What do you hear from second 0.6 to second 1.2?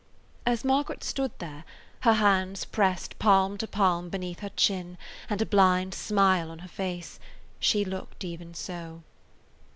Margaret